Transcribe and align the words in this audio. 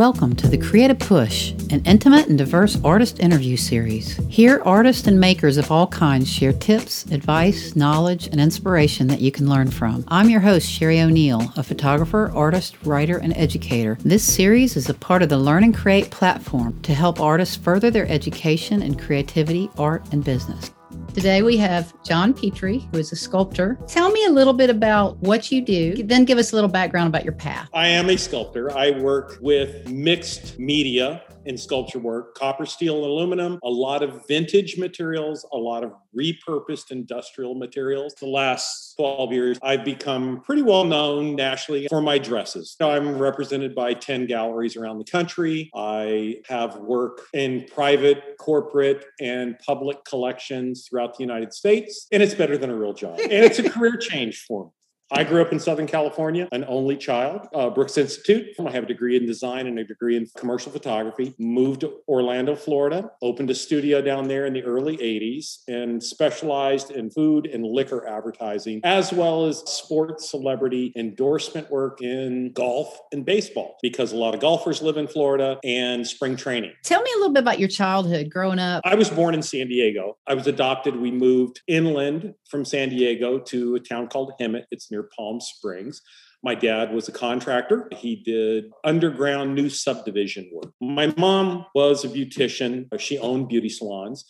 Welcome 0.00 0.34
to 0.36 0.48
the 0.48 0.56
Creative 0.56 0.98
Push, 0.98 1.50
an 1.68 1.82
intimate 1.84 2.26
and 2.28 2.38
diverse 2.38 2.82
artist 2.82 3.20
interview 3.20 3.58
series. 3.58 4.16
Here, 4.30 4.62
artists 4.64 5.06
and 5.06 5.20
makers 5.20 5.58
of 5.58 5.70
all 5.70 5.86
kinds 5.88 6.26
share 6.26 6.54
tips, 6.54 7.04
advice, 7.10 7.76
knowledge, 7.76 8.26
and 8.28 8.40
inspiration 8.40 9.08
that 9.08 9.20
you 9.20 9.30
can 9.30 9.46
learn 9.46 9.70
from. 9.70 10.02
I'm 10.08 10.30
your 10.30 10.40
host, 10.40 10.70
Sheri 10.70 11.04
O'Neal, 11.04 11.52
a 11.54 11.62
photographer, 11.62 12.32
artist, 12.34 12.76
writer, 12.86 13.18
and 13.18 13.36
educator. 13.36 13.98
This 14.00 14.24
series 14.24 14.74
is 14.74 14.88
a 14.88 14.94
part 14.94 15.20
of 15.20 15.28
the 15.28 15.36
Learn 15.36 15.64
and 15.64 15.76
Create 15.76 16.10
platform 16.10 16.80
to 16.80 16.94
help 16.94 17.20
artists 17.20 17.56
further 17.56 17.90
their 17.90 18.08
education 18.08 18.80
in 18.80 18.94
creativity, 18.94 19.68
art, 19.76 20.02
and 20.12 20.24
business. 20.24 20.70
Today 21.14 21.42
we 21.42 21.56
have 21.56 21.92
John 22.04 22.32
Petrey, 22.32 22.88
who 22.92 22.98
is 22.98 23.10
a 23.10 23.16
sculptor. 23.16 23.76
Tell 23.88 24.10
me 24.10 24.24
a 24.26 24.30
little 24.30 24.52
bit 24.52 24.70
about 24.70 25.18
what 25.18 25.50
you 25.50 25.60
do, 25.60 26.04
then 26.04 26.24
give 26.24 26.38
us 26.38 26.52
a 26.52 26.54
little 26.54 26.70
background 26.70 27.08
about 27.08 27.24
your 27.24 27.32
path. 27.32 27.68
I 27.74 27.88
am 27.88 28.08
a 28.10 28.16
sculptor. 28.16 28.70
I 28.78 28.92
work 28.92 29.38
with 29.40 29.88
mixed 29.90 30.58
media 30.60 31.22
in 31.50 31.58
sculpture 31.58 31.98
work 31.98 32.34
copper, 32.36 32.64
steel, 32.64 32.96
and 32.98 33.04
aluminum, 33.04 33.58
a 33.64 33.68
lot 33.68 34.02
of 34.04 34.26
vintage 34.28 34.78
materials, 34.78 35.44
a 35.52 35.56
lot 35.56 35.82
of 35.82 35.92
repurposed 36.16 36.92
industrial 36.92 37.56
materials. 37.56 38.14
The 38.14 38.28
last 38.28 38.94
12 38.96 39.32
years, 39.32 39.58
I've 39.60 39.84
become 39.84 40.42
pretty 40.42 40.62
well 40.62 40.84
known 40.84 41.34
nationally 41.34 41.88
for 41.88 42.00
my 42.00 42.18
dresses. 42.18 42.76
I'm 42.80 43.18
represented 43.18 43.74
by 43.74 43.94
10 43.94 44.26
galleries 44.26 44.76
around 44.76 44.98
the 44.98 45.04
country. 45.04 45.70
I 45.74 46.36
have 46.48 46.76
work 46.76 47.22
in 47.34 47.66
private, 47.66 48.36
corporate, 48.38 49.04
and 49.20 49.58
public 49.58 50.04
collections 50.04 50.86
throughout 50.88 51.18
the 51.18 51.24
United 51.24 51.52
States, 51.52 52.06
and 52.12 52.22
it's 52.22 52.34
better 52.34 52.56
than 52.56 52.70
a 52.70 52.76
real 52.76 52.94
job. 52.94 53.18
And 53.18 53.32
it's 53.32 53.58
a 53.58 53.68
career 53.70 53.96
change 53.96 54.44
for 54.46 54.66
me. 54.66 54.70
I 55.12 55.24
grew 55.24 55.42
up 55.42 55.50
in 55.50 55.58
Southern 55.58 55.88
California, 55.88 56.48
an 56.52 56.64
only 56.68 56.96
child, 56.96 57.48
uh, 57.52 57.68
Brooks 57.68 57.98
Institute. 57.98 58.46
I 58.64 58.70
have 58.70 58.84
a 58.84 58.86
degree 58.86 59.16
in 59.16 59.26
design 59.26 59.66
and 59.66 59.76
a 59.78 59.84
degree 59.84 60.16
in 60.16 60.26
commercial 60.36 60.70
photography. 60.70 61.34
Moved 61.38 61.80
to 61.80 61.94
Orlando, 62.06 62.54
Florida, 62.54 63.10
opened 63.20 63.50
a 63.50 63.54
studio 63.54 64.00
down 64.00 64.28
there 64.28 64.46
in 64.46 64.52
the 64.52 64.62
early 64.62 64.96
80s 64.98 65.62
and 65.66 66.00
specialized 66.00 66.92
in 66.92 67.10
food 67.10 67.46
and 67.46 67.64
liquor 67.64 68.06
advertising, 68.06 68.80
as 68.84 69.12
well 69.12 69.46
as 69.46 69.58
sports 69.58 70.30
celebrity 70.30 70.92
endorsement 70.94 71.70
work 71.72 72.00
in 72.00 72.52
golf 72.52 72.96
and 73.10 73.24
baseball, 73.24 73.78
because 73.82 74.12
a 74.12 74.16
lot 74.16 74.34
of 74.34 74.40
golfers 74.40 74.80
live 74.80 74.96
in 74.96 75.08
Florida 75.08 75.58
and 75.64 76.06
spring 76.06 76.36
training. 76.36 76.72
Tell 76.84 77.02
me 77.02 77.10
a 77.16 77.18
little 77.18 77.32
bit 77.32 77.42
about 77.42 77.58
your 77.58 77.68
childhood 77.68 78.30
growing 78.30 78.60
up. 78.60 78.82
I 78.84 78.94
was 78.94 79.10
born 79.10 79.34
in 79.34 79.42
San 79.42 79.66
Diego. 79.66 80.18
I 80.28 80.34
was 80.34 80.46
adopted. 80.46 80.94
We 80.94 81.10
moved 81.10 81.62
inland 81.66 82.34
from 82.48 82.64
San 82.64 82.90
Diego 82.90 83.40
to 83.40 83.74
a 83.74 83.80
town 83.80 84.06
called 84.06 84.32
Hemet. 84.40 84.64
It's 84.70 84.90
near 84.90 84.99
near 85.00 85.08
Palm 85.16 85.40
Springs. 85.40 86.02
My 86.42 86.54
dad 86.54 86.92
was 86.92 87.08
a 87.08 87.12
contractor. 87.12 87.88
He 87.94 88.16
did 88.16 88.70
underground 88.84 89.54
new 89.54 89.68
subdivision 89.68 90.50
work. 90.52 90.72
My 90.80 91.12
mom 91.16 91.66
was 91.74 92.04
a 92.04 92.08
beautician. 92.08 92.88
She 92.98 93.18
owned 93.18 93.48
beauty 93.48 93.68
salons. 93.68 94.24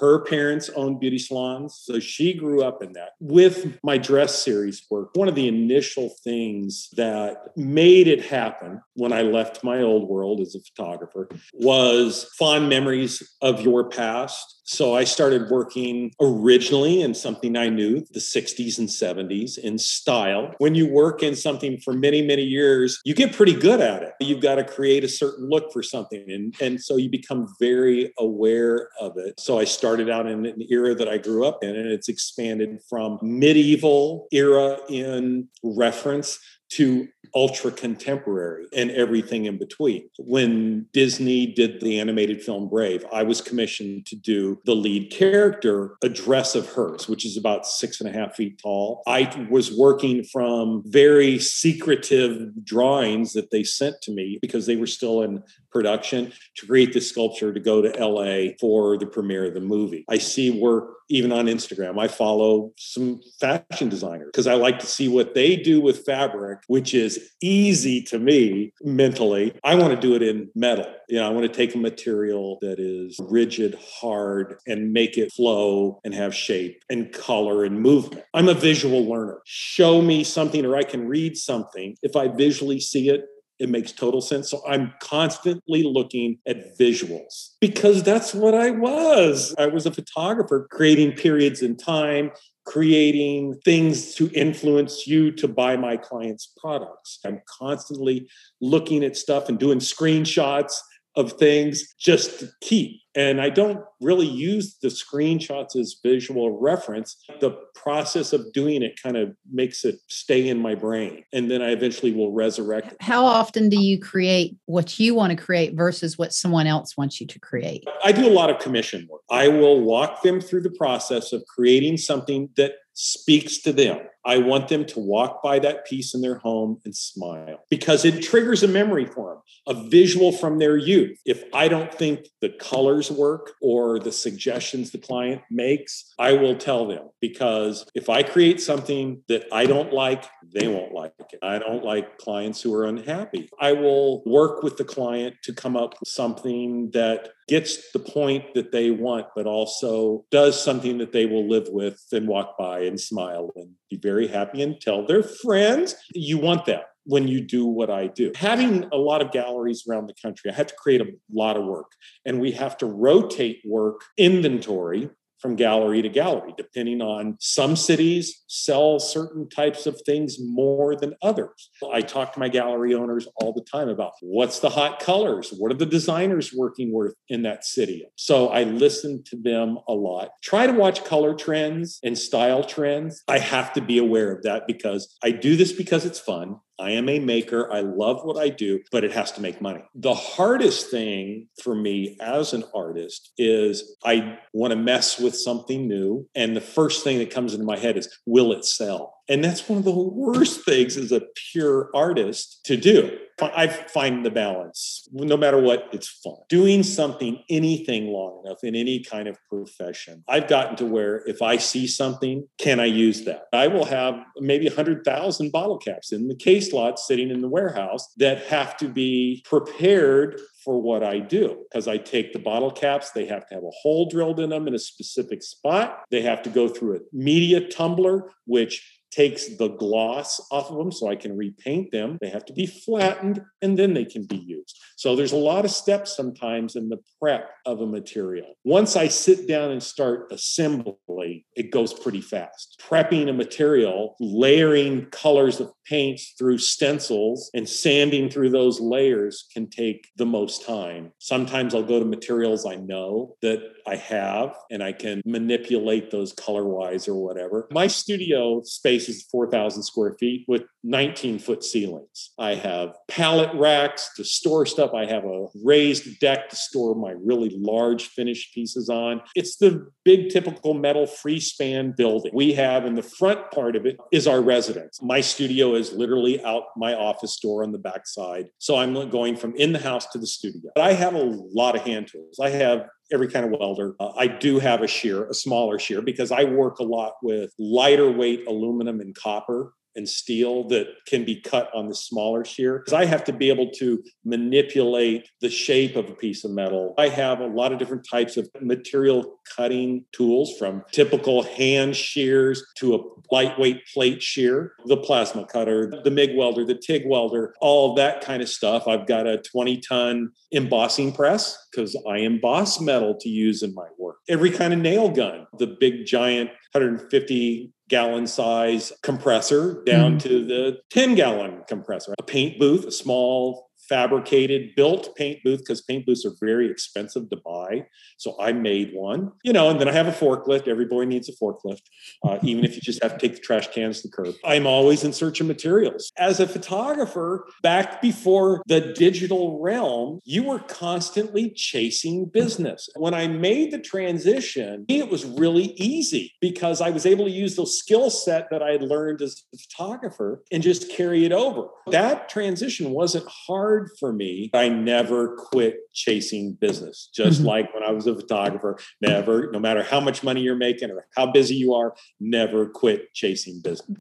Her 0.00 0.24
parents 0.24 0.68
owned 0.74 0.98
beauty 0.98 1.18
salons, 1.18 1.80
so 1.80 2.00
she 2.00 2.34
grew 2.34 2.64
up 2.64 2.82
in 2.82 2.92
that. 2.94 3.10
With 3.20 3.78
my 3.84 3.98
dress 3.98 4.42
series 4.42 4.84
work, 4.90 5.10
one 5.14 5.28
of 5.28 5.36
the 5.36 5.46
initial 5.46 6.12
things 6.24 6.88
that 6.96 7.56
made 7.56 8.08
it 8.08 8.24
happen 8.24 8.80
when 8.94 9.12
I 9.12 9.22
left 9.22 9.62
my 9.62 9.82
old 9.82 10.08
world 10.08 10.40
as 10.40 10.56
a 10.56 10.60
photographer 10.60 11.28
was 11.52 12.28
fond 12.36 12.68
memories 12.68 13.22
of 13.40 13.60
your 13.60 13.88
past 13.88 14.55
so 14.66 14.96
I 14.96 15.04
started 15.04 15.48
working 15.48 16.12
originally 16.20 17.00
in 17.00 17.14
something 17.14 17.56
I 17.56 17.68
knew, 17.68 18.00
the 18.10 18.18
60s 18.18 18.78
and 18.78 18.88
70s, 18.88 19.58
in 19.58 19.78
style. 19.78 20.54
When 20.58 20.74
you 20.74 20.88
work 20.88 21.22
in 21.22 21.36
something 21.36 21.78
for 21.78 21.94
many, 21.94 22.20
many 22.20 22.42
years, 22.42 23.00
you 23.04 23.14
get 23.14 23.32
pretty 23.32 23.54
good 23.54 23.80
at 23.80 24.02
it. 24.02 24.12
You've 24.20 24.42
got 24.42 24.56
to 24.56 24.64
create 24.64 25.04
a 25.04 25.08
certain 25.08 25.48
look 25.48 25.72
for 25.72 25.84
something. 25.84 26.24
And, 26.28 26.54
and 26.60 26.82
so 26.82 26.96
you 26.96 27.08
become 27.08 27.46
very 27.60 28.12
aware 28.18 28.88
of 29.00 29.16
it. 29.16 29.38
So 29.38 29.58
I 29.58 29.64
started 29.64 30.10
out 30.10 30.26
in 30.26 30.44
an 30.44 30.66
era 30.68 30.96
that 30.96 31.08
I 31.08 31.18
grew 31.18 31.46
up 31.46 31.62
in, 31.62 31.76
and 31.76 31.86
it's 31.86 32.08
expanded 32.08 32.80
from 32.88 33.18
medieval 33.22 34.26
era 34.32 34.78
in 34.88 35.48
reference 35.62 36.40
to 36.70 37.08
ultra 37.34 37.70
contemporary 37.70 38.66
and 38.74 38.90
everything 38.90 39.44
in 39.44 39.58
between. 39.58 40.08
When 40.18 40.86
Disney 40.92 41.46
did 41.46 41.80
the 41.80 42.00
animated 42.00 42.42
film 42.42 42.68
Brave, 42.68 43.04
I 43.12 43.22
was 43.22 43.40
commissioned 43.40 44.06
to 44.06 44.16
do 44.16 44.60
the 44.64 44.74
lead 44.74 45.10
character, 45.10 45.96
a 46.02 46.08
dress 46.08 46.54
of 46.54 46.66
hers, 46.72 47.08
which 47.08 47.26
is 47.26 47.36
about 47.36 47.66
six 47.66 48.00
and 48.00 48.08
a 48.08 48.12
half 48.12 48.36
feet 48.36 48.58
tall. 48.62 49.02
I 49.06 49.46
was 49.50 49.76
working 49.76 50.24
from 50.24 50.82
very 50.86 51.38
secretive 51.38 52.64
drawings 52.64 53.32
that 53.34 53.50
they 53.50 53.64
sent 53.64 54.00
to 54.02 54.12
me 54.12 54.38
because 54.40 54.66
they 54.66 54.76
were 54.76 54.86
still 54.86 55.22
in 55.22 55.42
production 55.76 56.32
to 56.56 56.66
create 56.66 56.94
the 56.94 57.00
sculpture 57.00 57.52
to 57.52 57.60
go 57.60 57.82
to 57.82 57.90
LA 58.02 58.54
for 58.58 58.96
the 58.96 59.04
premiere 59.04 59.44
of 59.44 59.52
the 59.52 59.60
movie. 59.60 60.06
I 60.08 60.16
see 60.16 60.50
work 60.50 60.94
even 61.10 61.32
on 61.32 61.46
Instagram. 61.46 62.00
I 62.00 62.08
follow 62.08 62.72
some 62.78 63.20
fashion 63.38 63.90
designers 63.90 64.30
because 64.32 64.46
I 64.46 64.54
like 64.54 64.78
to 64.78 64.86
see 64.86 65.06
what 65.06 65.34
they 65.34 65.54
do 65.54 65.82
with 65.82 66.04
fabric, 66.06 66.60
which 66.66 66.94
is 66.94 67.30
easy 67.42 68.02
to 68.04 68.18
me 68.18 68.72
mentally. 68.82 69.54
I 69.62 69.74
want 69.74 69.94
to 69.94 70.00
do 70.00 70.14
it 70.14 70.22
in 70.22 70.48
metal. 70.54 70.86
You 71.08 71.18
know, 71.18 71.26
I 71.26 71.30
want 71.30 71.44
to 71.44 71.52
take 71.52 71.74
a 71.74 71.78
material 71.78 72.58
that 72.62 72.80
is 72.80 73.20
rigid, 73.30 73.78
hard, 74.00 74.58
and 74.66 74.94
make 74.94 75.18
it 75.18 75.30
flow 75.32 76.00
and 76.04 76.14
have 76.14 76.34
shape 76.34 76.82
and 76.88 77.12
color 77.12 77.64
and 77.64 77.80
movement. 77.80 78.24
I'm 78.32 78.48
a 78.48 78.54
visual 78.54 79.04
learner. 79.04 79.40
Show 79.44 80.00
me 80.00 80.24
something 80.24 80.64
or 80.64 80.74
I 80.74 80.84
can 80.84 81.06
read 81.06 81.36
something. 81.36 81.96
If 82.02 82.16
I 82.16 82.28
visually 82.28 82.80
see 82.80 83.10
it, 83.10 83.26
it 83.58 83.68
makes 83.68 83.92
total 83.92 84.20
sense. 84.20 84.50
So 84.50 84.62
I'm 84.66 84.92
constantly 85.00 85.82
looking 85.82 86.38
at 86.46 86.78
visuals 86.78 87.54
because 87.60 88.02
that's 88.02 88.34
what 88.34 88.54
I 88.54 88.70
was. 88.70 89.54
I 89.58 89.66
was 89.66 89.86
a 89.86 89.90
photographer 89.90 90.68
creating 90.70 91.12
periods 91.12 91.62
in 91.62 91.76
time, 91.76 92.30
creating 92.66 93.58
things 93.64 94.14
to 94.16 94.30
influence 94.32 95.06
you 95.06 95.30
to 95.32 95.48
buy 95.48 95.76
my 95.76 95.96
clients' 95.96 96.52
products. 96.56 97.18
I'm 97.24 97.40
constantly 97.46 98.28
looking 98.60 99.04
at 99.04 99.16
stuff 99.16 99.48
and 99.48 99.58
doing 99.58 99.78
screenshots 99.78 100.74
of 101.16 101.32
things 101.32 101.94
just 101.98 102.40
to 102.40 102.48
keep. 102.60 103.00
And 103.14 103.40
I 103.40 103.48
don't 103.48 103.80
really 104.02 104.26
use 104.26 104.76
the 104.82 104.88
screenshots 104.88 105.74
as 105.74 105.96
visual 106.02 106.60
reference. 106.60 107.16
The 107.40 107.52
process 107.74 108.34
of 108.34 108.52
doing 108.52 108.82
it 108.82 109.00
kind 109.02 109.16
of 109.16 109.34
makes 109.50 109.86
it 109.86 109.96
stay 110.08 110.46
in 110.46 110.58
my 110.58 110.74
brain. 110.74 111.24
And 111.32 111.50
then 111.50 111.62
I 111.62 111.70
eventually 111.70 112.12
will 112.12 112.32
resurrect 112.32 112.92
it. 112.92 112.98
How 113.00 113.24
often 113.24 113.70
do 113.70 113.80
you 113.80 113.98
create 113.98 114.56
what 114.66 114.98
you 114.98 115.14
want 115.14 115.30
to 115.30 115.42
create 115.42 115.74
versus 115.74 116.18
what 116.18 116.34
someone 116.34 116.66
else 116.66 116.94
wants 116.98 117.18
you 117.18 117.26
to 117.26 117.40
create? 117.40 117.84
I 118.04 118.12
do 118.12 118.28
a 118.28 118.30
lot 118.30 118.50
of 118.50 118.58
commission 118.58 119.08
work. 119.10 119.22
I 119.30 119.48
will 119.48 119.80
walk 119.80 120.22
them 120.22 120.38
through 120.38 120.62
the 120.62 120.70
process 120.70 121.32
of 121.32 121.42
creating 121.46 121.96
something 121.96 122.50
that 122.58 122.74
speaks 122.92 123.58
to 123.58 123.72
them. 123.72 124.00
I 124.26 124.38
want 124.38 124.68
them 124.68 124.84
to 124.86 124.98
walk 124.98 125.42
by 125.42 125.60
that 125.60 125.86
piece 125.86 126.14
in 126.14 126.20
their 126.20 126.38
home 126.38 126.80
and 126.84 126.94
smile 126.94 127.60
because 127.70 128.04
it 128.04 128.22
triggers 128.22 128.64
a 128.64 128.68
memory 128.68 129.06
for 129.06 129.34
them, 129.66 129.76
a 129.76 129.88
visual 129.88 130.32
from 130.32 130.58
their 130.58 130.76
youth. 130.76 131.18
If 131.24 131.44
I 131.54 131.68
don't 131.68 131.94
think 131.94 132.26
the 132.40 132.50
colors 132.50 133.10
work 133.10 133.52
or 133.62 134.00
the 134.00 134.10
suggestions 134.10 134.90
the 134.90 134.98
client 134.98 135.42
makes, 135.50 136.12
I 136.18 136.32
will 136.32 136.56
tell 136.56 136.88
them 136.88 137.10
because 137.20 137.86
if 137.94 138.08
I 138.10 138.24
create 138.24 138.60
something 138.60 139.22
that 139.28 139.44
I 139.52 139.66
don't 139.66 139.92
like, 139.92 140.24
they 140.52 140.66
won't 140.66 140.92
like 140.92 141.12
it. 141.32 141.38
I 141.42 141.58
don't 141.58 141.84
like 141.84 142.18
clients 142.18 142.60
who 142.60 142.74
are 142.74 142.84
unhappy. 142.84 143.48
I 143.60 143.72
will 143.72 144.24
work 144.24 144.62
with 144.62 144.76
the 144.76 144.84
client 144.84 145.36
to 145.44 145.52
come 145.52 145.76
up 145.76 145.94
with 146.00 146.08
something 146.08 146.90
that 146.92 147.30
gets 147.48 147.92
the 147.92 147.98
point 148.00 148.54
that 148.54 148.72
they 148.72 148.90
want, 148.90 149.26
but 149.36 149.46
also 149.46 150.24
does 150.30 150.62
something 150.62 150.98
that 150.98 151.12
they 151.12 151.26
will 151.26 151.48
live 151.48 151.68
with 151.68 152.02
and 152.12 152.26
walk 152.26 152.58
by 152.58 152.80
and 152.80 153.00
smile 153.00 153.52
and 153.54 153.70
be 153.90 153.96
very 153.96 154.28
happy 154.28 154.62
and 154.62 154.80
tell 154.80 155.06
their 155.06 155.22
friends. 155.22 155.94
You 156.14 156.38
want 156.38 156.64
that 156.66 156.86
when 157.04 157.28
you 157.28 157.40
do 157.40 157.66
what 157.66 157.88
I 157.88 158.08
do. 158.08 158.32
Having 158.36 158.88
a 158.92 158.96
lot 158.96 159.22
of 159.22 159.30
galleries 159.30 159.84
around 159.88 160.08
the 160.08 160.14
country, 160.20 160.50
I 160.50 160.54
have 160.54 160.66
to 160.66 160.74
create 160.74 161.00
a 161.00 161.06
lot 161.32 161.56
of 161.56 161.64
work 161.64 161.92
and 162.24 162.40
we 162.40 162.52
have 162.52 162.76
to 162.78 162.86
rotate 162.86 163.60
work 163.64 164.00
inventory 164.18 165.10
from 165.46 165.54
gallery 165.54 166.02
to 166.02 166.08
gallery, 166.08 166.52
depending 166.56 167.00
on 167.00 167.36
some 167.38 167.76
cities 167.76 168.42
sell 168.48 168.98
certain 168.98 169.48
types 169.48 169.86
of 169.86 170.00
things 170.04 170.38
more 170.40 170.96
than 170.96 171.14
others. 171.22 171.70
I 171.92 172.00
talk 172.00 172.32
to 172.32 172.40
my 172.40 172.48
gallery 172.48 172.94
owners 172.94 173.28
all 173.36 173.52
the 173.52 173.62
time 173.62 173.88
about 173.88 174.14
what's 174.20 174.58
the 174.58 174.70
hot 174.70 174.98
colors? 174.98 175.54
What 175.56 175.70
are 175.70 175.76
the 175.76 175.86
designers 175.86 176.52
working 176.52 176.92
with 176.92 177.14
in 177.28 177.42
that 177.42 177.64
city? 177.64 178.08
So 178.16 178.48
I 178.48 178.64
listen 178.64 179.22
to 179.26 179.36
them 179.36 179.78
a 179.86 179.92
lot. 179.92 180.30
Try 180.42 180.66
to 180.66 180.72
watch 180.72 181.04
color 181.04 181.32
trends 181.32 182.00
and 182.02 182.18
style 182.18 182.64
trends. 182.64 183.22
I 183.28 183.38
have 183.38 183.72
to 183.74 183.80
be 183.80 183.98
aware 183.98 184.32
of 184.32 184.42
that 184.42 184.66
because 184.66 185.16
I 185.22 185.30
do 185.30 185.54
this 185.54 185.70
because 185.70 186.04
it's 186.04 186.18
fun. 186.18 186.56
I 186.78 186.90
am 186.90 187.08
a 187.08 187.18
maker. 187.18 187.72
I 187.72 187.80
love 187.80 188.24
what 188.24 188.36
I 188.36 188.48
do, 188.48 188.80
but 188.92 189.04
it 189.04 189.12
has 189.12 189.32
to 189.32 189.40
make 189.40 189.60
money. 189.60 189.82
The 189.94 190.14
hardest 190.14 190.90
thing 190.90 191.48
for 191.62 191.74
me 191.74 192.16
as 192.20 192.52
an 192.52 192.64
artist 192.74 193.32
is 193.38 193.96
I 194.04 194.38
want 194.52 194.72
to 194.72 194.76
mess 194.76 195.18
with 195.18 195.36
something 195.36 195.88
new. 195.88 196.28
And 196.34 196.54
the 196.54 196.60
first 196.60 197.02
thing 197.04 197.18
that 197.18 197.30
comes 197.30 197.54
into 197.54 197.64
my 197.64 197.78
head 197.78 197.96
is, 197.96 198.18
will 198.26 198.52
it 198.52 198.64
sell? 198.64 199.15
And 199.28 199.42
that's 199.42 199.68
one 199.68 199.78
of 199.78 199.84
the 199.84 199.90
worst 199.90 200.64
things 200.64 200.96
as 200.96 201.12
a 201.12 201.22
pure 201.52 201.90
artist 201.94 202.60
to 202.64 202.76
do. 202.76 203.18
I 203.38 203.66
find 203.66 204.24
the 204.24 204.30
balance. 204.30 205.06
No 205.12 205.36
matter 205.36 205.60
what, 205.60 205.88
it's 205.92 206.08
fun. 206.08 206.36
Doing 206.48 206.82
something, 206.82 207.42
anything 207.50 208.06
long 208.06 208.42
enough 208.44 208.64
in 208.64 208.74
any 208.74 209.04
kind 209.04 209.28
of 209.28 209.36
profession. 209.50 210.24
I've 210.26 210.48
gotten 210.48 210.76
to 210.76 210.86
where 210.86 211.22
if 211.26 211.42
I 211.42 211.58
see 211.58 211.86
something, 211.86 212.48
can 212.58 212.80
I 212.80 212.86
use 212.86 213.24
that? 213.24 213.42
I 213.52 213.66
will 213.66 213.84
have 213.84 214.14
maybe 214.38 214.66
100,000 214.66 215.52
bottle 215.52 215.76
caps 215.76 216.12
in 216.12 216.28
the 216.28 216.34
case 216.34 216.72
lot 216.72 216.98
sitting 216.98 217.30
in 217.30 217.42
the 217.42 217.48
warehouse 217.48 218.08
that 218.16 218.44
have 218.46 218.74
to 218.78 218.88
be 218.88 219.44
prepared 219.44 220.40
for 220.64 220.80
what 220.80 221.04
I 221.04 221.20
do 221.20 221.64
because 221.70 221.86
I 221.86 221.96
take 221.96 222.32
the 222.32 222.40
bottle 222.40 222.72
caps, 222.72 223.12
they 223.12 223.26
have 223.26 223.46
to 223.48 223.54
have 223.54 223.62
a 223.62 223.70
hole 223.82 224.08
drilled 224.08 224.40
in 224.40 224.50
them 224.50 224.66
in 224.66 224.74
a 224.74 224.78
specific 224.78 225.42
spot. 225.42 226.02
They 226.10 226.22
have 226.22 226.42
to 226.42 226.50
go 226.50 226.68
through 226.68 226.96
a 226.96 227.00
media 227.12 227.60
tumbler, 227.68 228.30
which 228.46 228.95
takes 229.16 229.56
the 229.56 229.68
gloss 229.68 230.40
off 230.50 230.70
of 230.70 230.76
them 230.76 230.92
so 230.92 231.08
I 231.08 231.16
can 231.16 231.36
repaint 231.36 231.90
them. 231.90 232.18
They 232.20 232.28
have 232.28 232.44
to 232.46 232.52
be 232.52 232.66
flattened 232.66 233.42
and 233.62 233.78
then 233.78 233.94
they 233.94 234.04
can 234.04 234.24
be 234.24 234.36
used. 234.36 234.78
So 234.96 235.16
there's 235.16 235.32
a 235.32 235.36
lot 235.36 235.64
of 235.64 235.70
steps 235.70 236.14
sometimes 236.14 236.76
in 236.76 236.88
the 236.88 236.98
prep 237.20 237.50
of 237.64 237.80
a 237.80 237.86
material. 237.86 238.54
Once 238.64 238.94
I 238.96 239.08
sit 239.08 239.48
down 239.48 239.70
and 239.70 239.82
start 239.82 240.30
assembly, 240.32 241.46
it 241.54 241.70
goes 241.70 241.94
pretty 241.94 242.20
fast. 242.20 242.82
Prepping 242.86 243.30
a 243.30 243.32
material, 243.32 244.16
layering 244.20 245.06
colors 245.06 245.60
of 245.60 245.72
paints 245.86 246.34
through 246.38 246.58
stencils 246.58 247.50
and 247.54 247.68
sanding 247.68 248.28
through 248.28 248.50
those 248.50 248.80
layers 248.80 249.46
can 249.52 249.68
take 249.68 250.08
the 250.16 250.26
most 250.26 250.66
time. 250.66 251.12
Sometimes 251.18 251.74
I'll 251.74 251.82
go 251.82 251.98
to 251.98 252.04
materials 252.04 252.66
I 252.66 252.76
know 252.76 253.36
that 253.42 253.60
I 253.86 253.96
have 253.96 254.56
and 254.70 254.82
I 254.82 254.92
can 254.92 255.22
manipulate 255.24 256.10
those 256.10 256.32
color 256.32 256.64
wise 256.64 257.06
or 257.06 257.14
whatever. 257.14 257.68
My 257.70 257.86
studio 257.86 258.62
space 258.64 259.05
is 259.08 259.22
4,000 259.30 259.82
square 259.82 260.16
feet 260.18 260.44
with 260.48 260.62
19 260.84 261.38
foot 261.38 261.64
ceilings. 261.64 262.30
I 262.38 262.54
have 262.54 262.96
pallet 263.08 263.50
racks 263.54 264.10
to 264.16 264.24
store 264.24 264.66
stuff. 264.66 264.92
I 264.94 265.06
have 265.06 265.24
a 265.24 265.46
raised 265.64 266.20
deck 266.20 266.48
to 266.50 266.56
store 266.56 266.94
my 266.94 267.14
really 267.22 267.56
large 267.58 268.08
finished 268.08 268.54
pieces 268.54 268.88
on. 268.88 269.20
It's 269.34 269.56
the 269.56 269.88
big 270.04 270.30
typical 270.30 270.74
metal 270.74 271.06
free 271.06 271.40
span 271.40 271.94
building. 271.96 272.30
We 272.34 272.52
have 272.54 272.86
in 272.86 272.94
the 272.94 273.02
front 273.02 273.50
part 273.50 273.76
of 273.76 273.86
it 273.86 273.96
is 274.12 274.26
our 274.26 274.40
residence. 274.40 275.00
My 275.02 275.20
studio 275.20 275.74
is 275.74 275.92
literally 275.92 276.42
out 276.44 276.64
my 276.76 276.94
office 276.94 277.38
door 277.38 277.62
on 277.62 277.72
the 277.72 277.78
backside. 277.78 278.46
So 278.58 278.76
I'm 278.76 279.10
going 279.10 279.36
from 279.36 279.54
in 279.56 279.72
the 279.72 279.78
house 279.78 280.06
to 280.08 280.18
the 280.18 280.26
studio. 280.26 280.70
But 280.74 280.82
I 280.82 280.92
have 280.92 281.14
a 281.14 281.22
lot 281.52 281.74
of 281.74 281.82
hand 281.82 282.08
tools. 282.08 282.38
I 282.40 282.50
have 282.50 282.86
every 283.12 283.28
kind 283.28 283.44
of 283.44 283.58
welder. 283.58 283.94
Uh, 284.00 284.12
I 284.16 284.26
do 284.26 284.58
have 284.58 284.82
a 284.82 284.86
shear, 284.86 285.28
a 285.28 285.34
smaller 285.34 285.78
shear, 285.78 286.02
because 286.02 286.32
I 286.32 286.44
work 286.44 286.78
a 286.78 286.84
lot 286.84 287.14
with 287.22 287.52
lighter 287.58 288.10
weight 288.10 288.46
aluminum 288.46 289.00
and 289.00 289.14
copper 289.14 289.72
and 289.96 290.08
steel 290.08 290.68
that 290.68 290.86
can 291.06 291.24
be 291.24 291.40
cut 291.40 291.70
on 291.74 291.88
the 291.88 291.94
smaller 291.94 292.44
shear 292.44 292.78
because 292.78 292.92
I 292.92 293.04
have 293.06 293.24
to 293.24 293.32
be 293.32 293.48
able 293.48 293.70
to 293.72 294.02
manipulate 294.24 295.28
the 295.40 295.50
shape 295.50 295.96
of 295.96 296.08
a 296.08 296.14
piece 296.14 296.44
of 296.44 296.50
metal. 296.50 296.94
I 296.98 297.08
have 297.08 297.40
a 297.40 297.46
lot 297.46 297.72
of 297.72 297.78
different 297.78 298.06
types 298.08 298.36
of 298.36 298.48
material 298.60 299.40
cutting 299.56 300.04
tools 300.12 300.56
from 300.58 300.84
typical 300.92 301.42
hand 301.42 301.96
shears 301.96 302.64
to 302.76 302.94
a 302.94 302.98
lightweight 303.30 303.82
plate 303.92 304.22
shear, 304.22 304.72
the 304.86 304.96
plasma 304.96 305.46
cutter, 305.46 305.92
the 306.04 306.10
MIG 306.10 306.36
welder, 306.36 306.64
the 306.64 306.74
TIG 306.74 307.02
welder, 307.06 307.54
all 307.60 307.94
that 307.94 308.20
kind 308.20 308.42
of 308.42 308.48
stuff. 308.48 308.86
I've 308.86 309.06
got 309.06 309.26
a 309.26 309.38
20 309.38 309.78
ton 309.78 310.30
embossing 310.52 311.12
press 311.12 311.56
because 311.70 311.96
I 312.08 312.18
emboss 312.18 312.80
metal 312.80 313.16
to 313.20 313.28
use 313.28 313.62
in 313.62 313.74
my 313.74 313.88
Every 314.28 314.50
kind 314.50 314.72
of 314.72 314.80
nail 314.80 315.08
gun, 315.10 315.46
the 315.58 315.66
big 315.66 316.06
giant 316.06 316.50
150 316.72 317.72
gallon 317.88 318.26
size 318.26 318.92
compressor 319.02 319.82
down 319.84 320.18
mm-hmm. 320.18 320.28
to 320.28 320.44
the 320.44 320.78
10 320.90 321.14
gallon 321.14 321.62
compressor. 321.68 322.14
A 322.18 322.22
paint 322.22 322.58
booth, 322.58 322.84
a 322.84 322.92
small 322.92 323.65
fabricated, 323.88 324.74
built 324.74 325.14
paint 325.16 325.42
booth 325.44 325.60
because 325.60 325.82
paint 325.82 326.06
booths 326.06 326.24
are 326.24 326.32
very 326.40 326.70
expensive 326.70 327.28
to 327.30 327.36
buy. 327.36 327.86
So 328.18 328.36
I 328.40 328.52
made 328.52 328.92
one, 328.94 329.32
you 329.42 329.52
know, 329.52 329.68
and 329.68 329.80
then 329.80 329.88
I 329.88 329.92
have 329.92 330.06
a 330.06 330.12
forklift. 330.12 330.68
Every 330.68 330.86
boy 330.86 331.04
needs 331.04 331.28
a 331.28 331.32
forklift, 331.32 331.82
uh, 332.24 332.38
even 332.42 332.64
if 332.64 332.74
you 332.74 332.80
just 332.80 333.02
have 333.02 333.12
to 333.12 333.18
take 333.18 333.36
the 333.36 333.42
trash 333.42 333.68
cans 333.68 334.02
to 334.02 334.08
the 334.08 334.12
curb. 334.16 334.34
I'm 334.44 334.66
always 334.66 335.04
in 335.04 335.12
search 335.12 335.40
of 335.40 335.46
materials. 335.46 336.10
As 336.18 336.40
a 336.40 336.46
photographer, 336.46 337.46
back 337.62 338.00
before 338.00 338.62
the 338.66 338.92
digital 338.92 339.60
realm, 339.60 340.20
you 340.24 340.44
were 340.44 340.60
constantly 340.60 341.50
chasing 341.50 342.26
business. 342.26 342.88
When 342.96 343.14
I 343.14 343.26
made 343.26 343.70
the 343.72 343.78
transition, 343.78 344.84
it 344.88 345.08
was 345.10 345.24
really 345.24 345.74
easy 345.76 346.34
because 346.40 346.80
I 346.80 346.90
was 346.90 347.06
able 347.06 347.26
to 347.26 347.30
use 347.30 347.56
those 347.56 347.78
skill 347.78 348.10
set 348.10 348.48
that 348.50 348.62
I 348.62 348.72
had 348.72 348.82
learned 348.82 349.22
as 349.22 349.44
a 349.54 349.58
photographer 349.58 350.42
and 350.50 350.62
just 350.62 350.90
carry 350.90 351.24
it 351.24 351.32
over. 351.32 351.68
That 351.88 352.28
transition 352.28 352.90
wasn't 352.90 353.26
hard 353.28 353.75
hard 353.76 353.90
for 353.98 354.12
me. 354.12 354.50
I 354.54 354.68
never 354.68 355.36
quit 355.36 355.78
chasing 355.92 356.52
business, 356.52 357.08
just 357.14 357.38
mm-hmm. 357.38 357.48
like 357.48 357.74
when 357.74 357.82
I 357.82 357.90
was 357.90 358.06
a 358.06 358.14
photographer. 358.14 358.78
Never, 359.00 359.50
no 359.52 359.58
matter 359.58 359.82
how 359.82 360.00
much 360.00 360.22
money 360.22 360.40
you're 360.40 360.56
making 360.56 360.90
or 360.90 361.06
how 361.16 361.30
busy 361.30 361.54
you 361.56 361.74
are, 361.74 361.94
never 362.20 362.68
quit 362.68 363.12
chasing 363.14 363.60
business. 363.62 363.98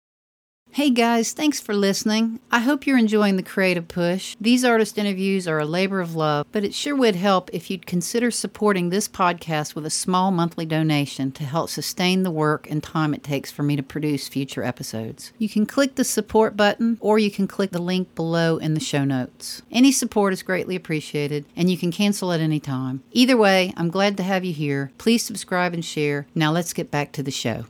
Hey 0.76 0.90
guys, 0.90 1.32
thanks 1.32 1.62
for 1.62 1.74
listening. 1.74 2.42
I 2.52 2.60
hope 2.60 2.86
you're 2.86 2.98
enjoying 2.98 3.38
the 3.38 3.44
Creative 3.44 3.88
Push. 3.88 4.36
These 4.42 4.66
artist 4.66 4.98
interviews 4.98 5.48
are 5.48 5.60
a 5.60 5.66
labor 5.66 6.02
of 6.02 6.18
love, 6.18 6.48
but 6.52 6.66
it 6.66 6.74
sure 6.74 6.98
would 6.98 7.16
help 7.16 7.50
if 7.54 7.72
you'd 7.72 7.86
consider 7.86 8.30
supporting 8.30 8.90
this 8.90 9.08
podcast 9.08 9.74
with 9.74 9.86
a 9.86 9.90
small 9.90 10.32
monthly 10.32 10.66
donation 10.66 11.32
to 11.32 11.46
help 11.46 11.70
sustain 11.70 12.24
the 12.24 12.30
work 12.30 12.70
and 12.70 12.84
time 12.84 13.14
it 13.14 13.24
takes 13.24 13.50
for 13.50 13.64
me 13.64 13.78
to 13.78 13.84
produce 13.84 14.28
future 14.28 14.66
episodes. 14.66 15.32
You 15.38 15.48
can 15.48 15.66
click 15.66 15.96
the 15.96 16.04
support 16.04 16.58
button 16.58 16.98
or 17.00 17.20
you 17.20 17.32
can 17.32 17.48
click 17.48 17.72
the 17.72 17.82
link 17.82 18.14
below 18.14 18.58
in 18.58 18.74
the 18.74 18.82
show 18.82 19.06
notes. 19.06 19.62
Any 19.72 19.94
support 19.94 20.34
is 20.34 20.44
greatly 20.44 20.76
appreciated 20.76 21.46
and 21.56 21.72
you 21.72 21.78
can 21.78 21.94
cancel 21.94 22.34
at 22.34 22.42
any 22.42 22.60
time. 22.60 23.02
Either 23.14 23.38
way, 23.38 23.74
I'm 23.78 23.90
glad 23.90 24.18
to 24.18 24.24
have 24.24 24.44
you 24.44 24.52
here. 24.52 24.92
Please 24.98 25.24
subscribe 25.24 25.74
and 25.74 25.86
share. 25.86 26.28
Now 26.36 26.52
let's 26.52 26.74
get 26.74 26.92
back 26.92 27.14
to 27.14 27.24
the 27.24 27.32
show. 27.32 27.64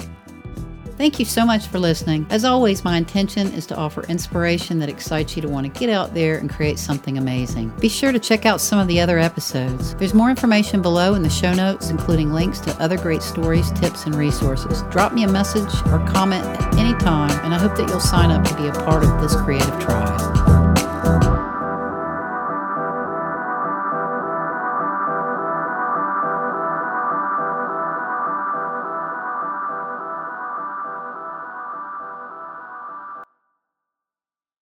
Thank 0.97 1.19
you 1.19 1.25
so 1.25 1.45
much 1.45 1.67
for 1.67 1.79
listening. 1.79 2.27
As 2.29 2.45
always, 2.45 2.83
my 2.83 2.97
intention 2.97 3.47
is 3.53 3.65
to 3.67 3.75
offer 3.75 4.03
inspiration 4.03 4.79
that 4.79 4.89
excites 4.89 5.35
you 5.35 5.41
to 5.41 5.47
want 5.47 5.65
to 5.65 5.79
get 5.79 5.89
out 5.89 6.13
there 6.13 6.37
and 6.37 6.49
create 6.49 6.77
something 6.77 7.17
amazing. 7.17 7.69
Be 7.79 7.89
sure 7.89 8.11
to 8.11 8.19
check 8.19 8.45
out 8.45 8.61
some 8.61 8.77
of 8.77 8.87
the 8.87 8.99
other 8.99 9.17
episodes. 9.17 9.95
There's 9.95 10.13
more 10.13 10.29
information 10.29 10.81
below 10.81 11.15
in 11.15 11.23
the 11.23 11.29
show 11.29 11.53
notes, 11.53 11.89
including 11.89 12.31
links 12.33 12.59
to 12.61 12.71
other 12.81 12.97
great 12.97 13.23
stories, 13.23 13.71
tips, 13.71 14.05
and 14.05 14.13
resources. 14.15 14.83
Drop 14.91 15.13
me 15.13 15.23
a 15.23 15.27
message 15.27 15.73
or 15.87 16.05
comment 16.07 16.45
at 16.45 16.75
any 16.77 16.97
time, 16.99 17.31
and 17.43 17.53
I 17.53 17.57
hope 17.57 17.75
that 17.77 17.89
you'll 17.89 17.99
sign 17.99 18.29
up 18.29 18.43
to 18.47 18.55
be 18.55 18.67
a 18.67 18.73
part 18.73 19.03
of 19.03 19.21
this 19.21 19.35
creative 19.35 19.79
tribe. 19.79 20.50